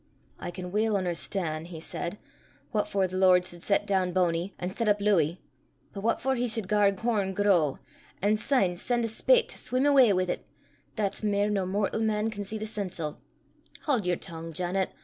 [0.39, 2.17] "I can weel un'erstan'," he said,
[2.71, 5.37] "what for the Lord sud set doon Bony an' set up Louy,
[5.93, 7.77] but what for he sud gar corn grow,
[8.19, 10.41] an' syne sen' a spate to sweem awa wi' 't,
[10.95, 13.17] that's mair nor mortal man can see the sense o'.
[13.81, 14.89] Haud yer tongue, Janet.